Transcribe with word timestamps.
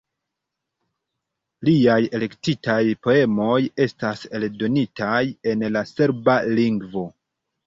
Liaj 1.67 1.97
elektitaj 2.19 2.77
poemoj 3.09 3.59
estas 3.85 4.25
eldonitaj 4.41 5.21
en 5.53 5.63
la 5.77 5.85
serba 5.93 6.41
lingvo. 6.63 7.07